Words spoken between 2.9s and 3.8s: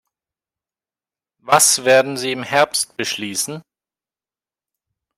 beschließen?